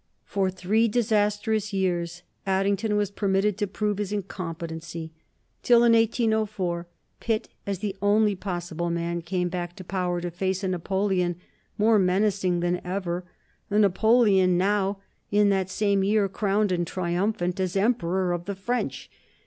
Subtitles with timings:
[0.25, 5.13] For three disastrous years Addington was permitted to prove his incompetency,
[5.61, 6.87] till in 1804
[7.19, 11.35] Pitt, as the only possible man, came back to power to face a Napoleon
[11.77, 13.25] more menacing than ever,
[13.69, 14.97] a Napoleon now,
[15.29, 19.07] in that same year, crowned and triumphant as Emperor of the French.